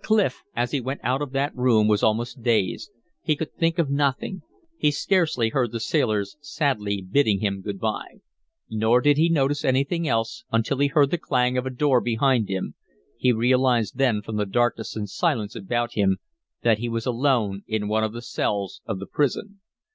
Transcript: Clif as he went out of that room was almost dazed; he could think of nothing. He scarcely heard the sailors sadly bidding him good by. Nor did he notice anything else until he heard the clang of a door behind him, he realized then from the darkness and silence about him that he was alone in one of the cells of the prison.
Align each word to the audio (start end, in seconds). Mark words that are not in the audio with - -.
Clif 0.00 0.42
as 0.56 0.70
he 0.70 0.80
went 0.80 1.00
out 1.04 1.20
of 1.20 1.32
that 1.32 1.54
room 1.54 1.88
was 1.88 2.02
almost 2.02 2.42
dazed; 2.42 2.90
he 3.20 3.36
could 3.36 3.52
think 3.52 3.78
of 3.78 3.90
nothing. 3.90 4.40
He 4.78 4.90
scarcely 4.90 5.50
heard 5.50 5.72
the 5.72 5.78
sailors 5.78 6.38
sadly 6.40 7.02
bidding 7.02 7.40
him 7.40 7.60
good 7.60 7.78
by. 7.80 8.20
Nor 8.70 9.02
did 9.02 9.18
he 9.18 9.28
notice 9.28 9.62
anything 9.62 10.08
else 10.08 10.44
until 10.50 10.78
he 10.78 10.86
heard 10.86 11.10
the 11.10 11.18
clang 11.18 11.58
of 11.58 11.66
a 11.66 11.70
door 11.70 12.00
behind 12.00 12.48
him, 12.48 12.74
he 13.18 13.30
realized 13.30 13.98
then 13.98 14.22
from 14.22 14.36
the 14.36 14.46
darkness 14.46 14.96
and 14.96 15.06
silence 15.10 15.54
about 15.54 15.92
him 15.92 16.16
that 16.62 16.78
he 16.78 16.88
was 16.88 17.04
alone 17.04 17.62
in 17.68 17.86
one 17.86 18.04
of 18.04 18.14
the 18.14 18.22
cells 18.22 18.80
of 18.86 18.98
the 18.98 19.06
prison. 19.06 19.60